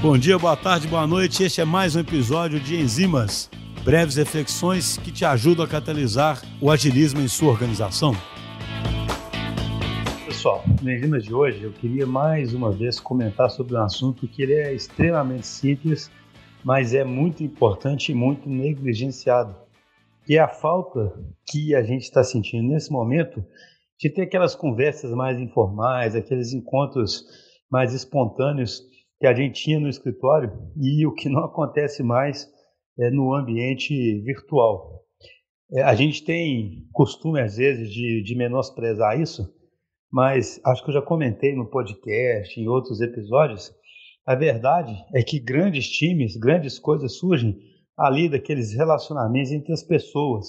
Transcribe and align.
Bom 0.00 0.16
dia, 0.16 0.38
boa 0.38 0.56
tarde, 0.56 0.86
boa 0.86 1.06
noite. 1.06 1.42
Este 1.42 1.60
é 1.60 1.64
mais 1.64 1.96
um 1.96 2.00
episódio 2.00 2.60
de 2.60 2.76
Enzimas, 2.76 3.50
breves 3.84 4.14
reflexões 4.14 4.96
que 4.96 5.10
te 5.10 5.24
ajudam 5.24 5.64
a 5.64 5.68
catalisar 5.68 6.40
o 6.60 6.70
agilismo 6.70 7.20
em 7.20 7.26
sua 7.26 7.50
organização. 7.50 8.12
Pessoal, 10.24 10.62
no 10.80 10.90
Enzimas 10.90 11.24
de 11.24 11.34
hoje 11.34 11.64
eu 11.64 11.72
queria 11.72 12.06
mais 12.06 12.54
uma 12.54 12.70
vez 12.70 13.00
comentar 13.00 13.50
sobre 13.50 13.74
um 13.74 13.82
assunto 13.82 14.28
que 14.28 14.40
ele 14.40 14.54
é 14.54 14.72
extremamente 14.72 15.46
simples, 15.46 16.10
mas 16.62 16.94
é 16.94 17.02
muito 17.02 17.42
importante 17.42 18.12
e 18.12 18.14
muito 18.14 18.48
negligenciado, 18.48 19.56
que 20.24 20.36
é 20.36 20.40
a 20.40 20.48
falta 20.48 21.12
que 21.44 21.74
a 21.74 21.82
gente 21.82 22.02
está 22.02 22.22
sentindo 22.22 22.68
nesse 22.68 22.92
momento 22.92 23.44
de 23.98 24.08
ter 24.08 24.22
aquelas 24.22 24.54
conversas 24.54 25.10
mais 25.10 25.40
informais, 25.40 26.14
aqueles 26.14 26.52
encontros 26.52 27.24
mais 27.68 27.92
espontâneos 27.92 28.86
que 29.20 29.26
a 29.26 29.34
gente 29.34 29.62
tinha 29.62 29.80
no 29.80 29.88
escritório 29.88 30.52
e 30.80 31.06
o 31.06 31.14
que 31.14 31.28
não 31.28 31.44
acontece 31.44 32.02
mais 32.02 32.48
é, 32.98 33.10
no 33.10 33.34
ambiente 33.34 34.20
virtual. 34.22 35.02
É, 35.72 35.82
a 35.82 35.94
gente 35.94 36.24
tem 36.24 36.86
costume, 36.92 37.40
às 37.40 37.56
vezes, 37.56 37.90
de, 37.90 38.22
de 38.22 38.34
menosprezar 38.34 39.20
isso, 39.20 39.42
mas 40.10 40.60
acho 40.64 40.82
que 40.82 40.90
eu 40.90 40.94
já 40.94 41.02
comentei 41.02 41.54
no 41.54 41.68
podcast, 41.68 42.58
em 42.58 42.68
outros 42.68 43.00
episódios. 43.00 43.70
A 44.26 44.34
verdade 44.34 44.94
é 45.14 45.22
que 45.22 45.38
grandes 45.38 45.88
times, 45.88 46.36
grandes 46.36 46.78
coisas 46.78 47.18
surgem 47.18 47.58
ali 47.96 48.28
daqueles 48.28 48.72
relacionamentos 48.72 49.52
entre 49.52 49.72
as 49.72 49.82
pessoas, 49.82 50.46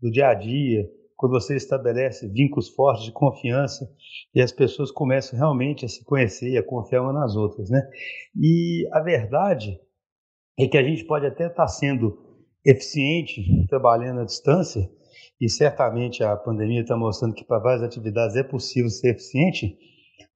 do 0.00 0.10
dia 0.10 0.28
a 0.28 0.34
dia, 0.34 0.86
quando 1.20 1.32
você 1.32 1.54
estabelece 1.54 2.26
vínculos 2.28 2.70
fortes 2.70 3.04
de 3.04 3.12
confiança 3.12 3.86
e 4.34 4.40
as 4.40 4.50
pessoas 4.50 4.90
começam 4.90 5.38
realmente 5.38 5.84
a 5.84 5.88
se 5.88 6.02
conhecer 6.02 6.48
e 6.48 6.56
a 6.56 6.62
confiar 6.62 7.02
umas 7.02 7.14
nas 7.14 7.36
outras, 7.36 7.68
né? 7.68 7.82
E 8.34 8.88
a 8.90 9.00
verdade 9.00 9.78
é 10.58 10.66
que 10.66 10.78
a 10.78 10.82
gente 10.82 11.04
pode 11.04 11.26
até 11.26 11.48
estar 11.48 11.68
sendo 11.68 12.18
eficiente 12.64 13.42
trabalhando 13.68 14.22
à 14.22 14.24
distância 14.24 14.90
e 15.38 15.46
certamente 15.46 16.24
a 16.24 16.34
pandemia 16.38 16.80
está 16.80 16.96
mostrando 16.96 17.34
que 17.34 17.44
para 17.44 17.58
várias 17.58 17.82
atividades 17.82 18.34
é 18.34 18.42
possível 18.42 18.88
ser 18.88 19.10
eficiente, 19.10 19.76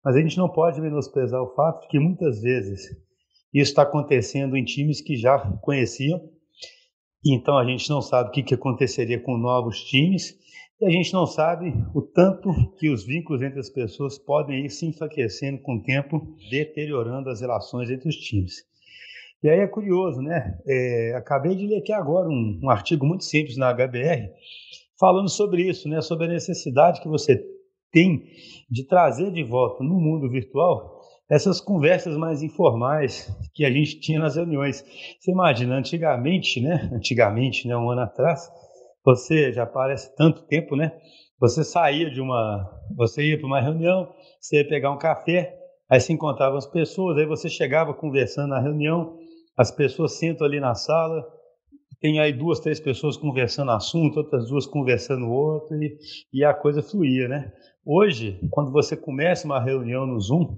mas 0.04 0.16
a 0.16 0.20
gente 0.20 0.36
não 0.36 0.50
pode 0.50 0.82
menosprezar 0.82 1.40
o 1.40 1.54
fato 1.54 1.80
de 1.80 1.88
que 1.88 1.98
muitas 1.98 2.42
vezes 2.42 2.90
isso 3.54 3.70
está 3.70 3.84
acontecendo 3.84 4.54
em 4.54 4.62
times 4.62 5.00
que 5.00 5.16
já 5.16 5.38
conheciam, 5.62 6.20
então 7.24 7.56
a 7.56 7.64
gente 7.64 7.88
não 7.88 8.02
sabe 8.02 8.28
o 8.28 8.32
que, 8.32 8.42
que 8.42 8.54
aconteceria 8.54 9.18
com 9.18 9.38
novos 9.38 9.82
times 9.84 10.44
e 10.84 10.86
a 10.86 10.90
gente 10.90 11.14
não 11.14 11.24
sabe 11.24 11.72
o 11.94 12.02
tanto 12.02 12.50
que 12.78 12.90
os 12.90 13.06
vínculos 13.06 13.40
entre 13.40 13.58
as 13.58 13.70
pessoas 13.70 14.18
podem 14.18 14.66
ir 14.66 14.68
se 14.68 14.84
enfraquecendo 14.84 15.58
com 15.62 15.76
o 15.76 15.82
tempo, 15.82 16.36
deteriorando 16.50 17.30
as 17.30 17.40
relações 17.40 17.90
entre 17.90 18.06
os 18.06 18.16
times. 18.16 18.56
E 19.42 19.48
aí 19.48 19.60
é 19.60 19.66
curioso, 19.66 20.20
né? 20.20 20.58
É, 20.66 21.14
acabei 21.16 21.54
de 21.54 21.66
ler 21.66 21.78
aqui 21.78 21.90
agora 21.90 22.28
um, 22.28 22.60
um, 22.62 22.68
artigo 22.68 23.06
muito 23.06 23.24
simples 23.24 23.56
na 23.56 23.72
HBR 23.72 24.28
falando 25.00 25.30
sobre 25.30 25.62
isso, 25.62 25.88
né? 25.88 26.02
Sobre 26.02 26.26
a 26.26 26.28
necessidade 26.28 27.00
que 27.00 27.08
você 27.08 27.42
tem 27.90 28.22
de 28.70 28.86
trazer 28.86 29.30
de 29.30 29.42
volta 29.42 29.82
no 29.82 29.98
mundo 29.98 30.28
virtual 30.28 31.00
essas 31.30 31.62
conversas 31.62 32.14
mais 32.14 32.42
informais 32.42 33.34
que 33.54 33.64
a 33.64 33.70
gente 33.70 34.00
tinha 34.00 34.18
nas 34.18 34.36
reuniões. 34.36 34.84
Você 35.18 35.30
imagina, 35.30 35.76
antigamente, 35.76 36.60
né? 36.60 36.90
Antigamente, 36.92 37.66
né? 37.66 37.74
Um 37.74 37.90
ano 37.90 38.02
atrás, 38.02 38.50
você 39.04 39.52
já 39.52 39.66
parece 39.66 40.14
tanto 40.16 40.42
tempo, 40.46 40.74
né? 40.74 40.92
Você 41.38 41.62
saía 41.62 42.10
de 42.10 42.20
uma, 42.20 42.64
você 42.96 43.22
ia 43.22 43.38
para 43.38 43.46
uma 43.46 43.60
reunião, 43.60 44.08
você 44.40 44.58
ia 44.58 44.68
pegar 44.68 44.90
um 44.90 44.98
café, 44.98 45.54
aí 45.90 46.00
se 46.00 46.12
encontravam 46.12 46.56
as 46.56 46.66
pessoas, 46.66 47.18
aí 47.18 47.26
você 47.26 47.48
chegava 47.48 47.92
conversando 47.92 48.48
na 48.48 48.60
reunião, 48.60 49.18
as 49.56 49.70
pessoas 49.70 50.12
sentam 50.18 50.46
ali 50.46 50.58
na 50.58 50.74
sala, 50.74 51.22
tem 52.00 52.18
aí 52.18 52.32
duas, 52.32 52.60
três 52.60 52.80
pessoas 52.80 53.16
conversando 53.16 53.70
assunto, 53.70 54.18
outras 54.18 54.48
duas 54.48 54.66
conversando 54.66 55.28
outro, 55.28 55.76
e, 55.82 55.98
e 56.32 56.44
a 56.44 56.54
coisa 56.54 56.82
fluía, 56.82 57.28
né? 57.28 57.52
Hoje, 57.84 58.40
quando 58.50 58.72
você 58.72 58.96
começa 58.96 59.46
uma 59.46 59.62
reunião 59.62 60.06
no 60.06 60.18
Zoom, 60.18 60.56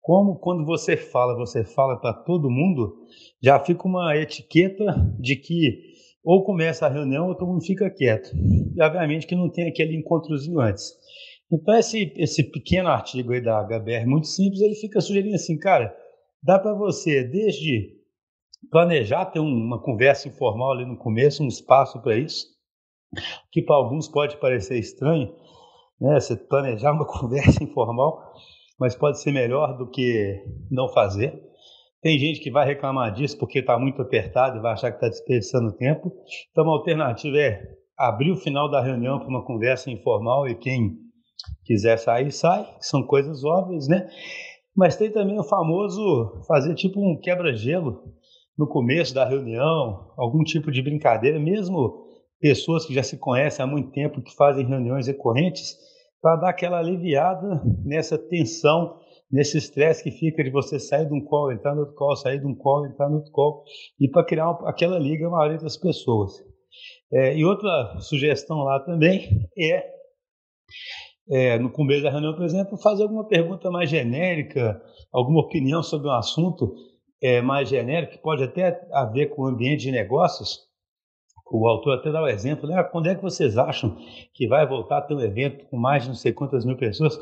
como 0.00 0.38
quando 0.38 0.64
você 0.64 0.96
fala, 0.96 1.36
você 1.36 1.64
fala 1.64 1.96
para 1.96 2.12
todo 2.12 2.50
mundo, 2.50 2.96
já 3.42 3.58
fica 3.58 3.86
uma 3.86 4.16
etiqueta 4.16 4.84
de 5.18 5.36
que 5.36 5.80
ou 6.26 6.42
começa 6.42 6.84
a 6.84 6.88
reunião 6.88 7.28
ou 7.28 7.36
todo 7.36 7.52
mundo 7.52 7.64
fica 7.64 7.88
quieto. 7.88 8.32
E 8.34 8.82
obviamente 8.82 9.28
que 9.28 9.36
não 9.36 9.48
tem 9.48 9.68
aquele 9.68 9.96
encontrozinho 9.96 10.58
antes. 10.58 10.92
Então 11.50 11.72
esse, 11.76 12.12
esse 12.16 12.42
pequeno 12.50 12.88
artigo 12.88 13.32
aí 13.32 13.40
da 13.40 13.62
HBR, 13.62 14.04
muito 14.06 14.26
simples, 14.26 14.60
ele 14.60 14.74
fica 14.74 15.00
sugerindo 15.00 15.36
assim, 15.36 15.56
cara, 15.56 15.96
dá 16.42 16.58
para 16.58 16.74
você 16.74 17.22
desde 17.22 17.94
planejar 18.72 19.26
ter 19.26 19.38
uma 19.38 19.80
conversa 19.80 20.26
informal 20.26 20.72
ali 20.72 20.84
no 20.84 20.98
começo, 20.98 21.44
um 21.44 21.46
espaço 21.48 22.02
para 22.02 22.18
isso, 22.18 22.48
que 23.52 23.62
para 23.62 23.76
alguns 23.76 24.08
pode 24.08 24.36
parecer 24.38 24.80
estranho, 24.80 25.32
né? 26.00 26.18
Você 26.18 26.36
planejar 26.36 26.90
uma 26.90 27.06
conversa 27.08 27.62
informal, 27.62 28.32
mas 28.80 28.96
pode 28.96 29.20
ser 29.20 29.30
melhor 29.30 29.78
do 29.78 29.88
que 29.88 30.42
não 30.68 30.88
fazer. 30.88 31.40
Tem 32.06 32.20
gente 32.20 32.38
que 32.38 32.52
vai 32.52 32.64
reclamar 32.64 33.12
disso 33.12 33.36
porque 33.36 33.58
está 33.58 33.76
muito 33.76 34.00
apertado 34.00 34.56
e 34.58 34.60
vai 34.60 34.74
achar 34.74 34.92
que 34.92 34.96
está 34.98 35.08
desperdiçando 35.08 35.72
tempo. 35.72 36.12
Então, 36.52 36.62
uma 36.62 36.74
alternativa 36.74 37.36
é 37.36 37.60
abrir 37.98 38.30
o 38.30 38.36
final 38.36 38.70
da 38.70 38.80
reunião 38.80 39.18
para 39.18 39.26
uma 39.26 39.44
conversa 39.44 39.90
informal 39.90 40.46
e 40.46 40.54
quem 40.54 40.92
quiser 41.64 41.96
sair, 41.96 42.30
sai. 42.30 42.64
São 42.78 43.02
coisas 43.02 43.42
óbvias, 43.42 43.88
né? 43.88 44.08
Mas 44.72 44.94
tem 44.94 45.10
também 45.10 45.36
o 45.36 45.42
famoso 45.42 46.44
fazer 46.46 46.76
tipo 46.76 47.00
um 47.00 47.18
quebra-gelo 47.18 48.00
no 48.56 48.68
começo 48.68 49.12
da 49.12 49.28
reunião, 49.28 50.12
algum 50.16 50.44
tipo 50.44 50.70
de 50.70 50.80
brincadeira, 50.82 51.40
mesmo 51.40 52.06
pessoas 52.38 52.86
que 52.86 52.94
já 52.94 53.02
se 53.02 53.18
conhecem 53.18 53.64
há 53.64 53.66
muito 53.66 53.90
tempo, 53.90 54.22
que 54.22 54.32
fazem 54.36 54.64
reuniões 54.64 55.08
recorrentes, 55.08 55.76
para 56.22 56.36
dar 56.36 56.50
aquela 56.50 56.78
aliviada 56.78 57.60
nessa 57.84 58.16
tensão 58.16 58.96
nesse 59.30 59.58
estresse 59.58 60.04
que 60.04 60.10
fica 60.10 60.42
de 60.42 60.50
você 60.50 60.78
sair 60.78 61.06
de 61.06 61.14
um 61.14 61.24
call, 61.24 61.52
entrar 61.52 61.74
no 61.74 61.80
outro 61.80 61.94
call, 61.94 62.16
sair 62.16 62.38
de 62.38 62.46
um 62.46 62.54
call, 62.54 62.86
entrar 62.86 63.08
no 63.08 63.16
outro 63.16 63.32
call, 63.32 63.64
e 64.00 64.08
para 64.08 64.24
criar 64.24 64.50
uma, 64.50 64.68
aquela 64.68 64.98
liga 64.98 65.28
maior 65.28 65.52
entre 65.52 65.66
as 65.66 65.76
pessoas. 65.76 66.32
É, 67.12 67.36
e 67.36 67.44
outra 67.44 67.98
sugestão 68.00 68.58
lá 68.58 68.80
também 68.80 69.48
é, 69.58 69.84
é, 71.30 71.58
no 71.58 71.70
começo 71.70 72.02
da 72.02 72.10
reunião, 72.10 72.34
por 72.34 72.44
exemplo, 72.44 72.78
fazer 72.78 73.02
alguma 73.02 73.26
pergunta 73.26 73.70
mais 73.70 73.90
genérica, 73.90 74.80
alguma 75.12 75.40
opinião 75.40 75.82
sobre 75.82 76.08
um 76.08 76.12
assunto 76.12 76.74
é, 77.22 77.40
mais 77.40 77.68
genérico, 77.68 78.12
que 78.12 78.22
pode 78.22 78.42
até 78.42 78.80
haver 78.92 79.30
com 79.30 79.42
o 79.42 79.46
ambiente 79.46 79.82
de 79.82 79.92
negócios. 79.92 80.65
O 81.50 81.66
autor 81.68 81.98
até 81.98 82.10
dá 82.10 82.22
o 82.22 82.28
exemplo, 82.28 82.68
né? 82.68 82.82
quando 82.82 83.08
é 83.08 83.14
que 83.14 83.22
vocês 83.22 83.56
acham 83.56 83.96
que 84.34 84.48
vai 84.48 84.66
voltar 84.66 84.98
a 84.98 85.02
ter 85.02 85.14
um 85.14 85.20
evento 85.20 85.64
com 85.66 85.76
mais 85.76 86.02
de 86.02 86.08
não 86.08 86.16
sei 86.16 86.32
quantas 86.32 86.64
mil 86.64 86.76
pessoas? 86.76 87.18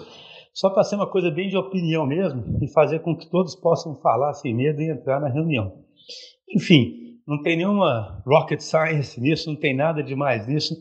só 0.55 0.71
para 0.71 0.85
ser 0.85 0.95
uma 0.95 1.11
coisa 1.11 1.31
bem 1.31 1.49
de 1.49 1.57
opinião 1.57 2.07
mesmo 2.07 2.59
e 2.63 2.69
fazer 2.69 3.01
com 3.01 3.17
que 3.17 3.29
todos 3.29 3.57
possam 3.57 3.97
falar 3.97 4.33
sem 4.35 4.55
medo 4.55 4.81
e 4.81 4.89
entrar 4.89 5.21
na 5.21 5.29
reunião. 5.29 5.83
Enfim, 6.49 7.19
não 7.27 7.43
tem 7.43 7.57
nenhuma 7.57 8.23
rocket 8.25 8.61
science 8.61 9.21
nisso, 9.21 9.51
não 9.51 9.57
tem 9.59 9.75
nada 9.75 10.01
demais 10.01 10.47
nisso, 10.47 10.77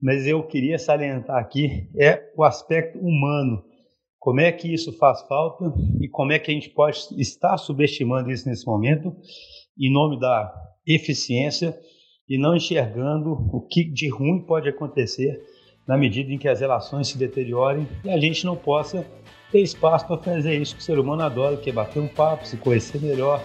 mas 0.00 0.26
eu 0.26 0.46
queria 0.46 0.78
salientar 0.78 1.36
aqui 1.38 1.88
é 1.98 2.22
o 2.36 2.44
aspecto 2.44 3.00
humano. 3.00 3.64
Como 4.20 4.40
é 4.40 4.52
que 4.52 4.72
isso 4.72 4.96
faz 4.96 5.22
falta 5.22 5.72
e 6.00 6.08
como 6.08 6.32
é 6.32 6.38
que 6.38 6.50
a 6.50 6.54
gente 6.54 6.70
pode 6.70 6.98
estar 7.18 7.56
subestimando 7.58 8.30
isso 8.30 8.48
nesse 8.48 8.64
momento 8.64 9.14
em 9.78 9.92
nome 9.92 10.20
da 10.20 10.52
eficiência 10.86 11.76
e 12.28 12.38
não 12.38 12.56
enxergando 12.56 13.32
o 13.52 13.60
que 13.60 13.84
de 13.84 14.08
ruim 14.08 14.40
pode 14.40 14.68
acontecer 14.68 15.40
na 15.86 15.96
medida 15.96 16.32
em 16.32 16.38
que 16.38 16.48
as 16.48 16.60
relações 16.60 17.08
se 17.08 17.16
deteriorem 17.18 17.86
e 18.04 18.10
a 18.10 18.18
gente 18.18 18.44
não 18.44 18.56
possa 18.56 19.06
ter 19.52 19.60
espaço 19.60 20.06
para 20.06 20.18
fazer 20.18 20.60
isso 20.60 20.74
que 20.74 20.82
o 20.82 20.84
ser 20.84 20.98
humano 20.98 21.22
adora, 21.22 21.56
que 21.56 21.70
é 21.70 21.72
bater 21.72 22.00
um 22.00 22.08
papo, 22.08 22.46
se 22.46 22.56
conhecer 22.56 23.00
melhor, 23.00 23.40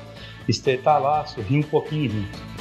estreitar 0.48 1.02
laço, 1.02 1.40
rir 1.42 1.60
um 1.60 1.64
pouquinho 1.64 2.10
junto. 2.10 2.61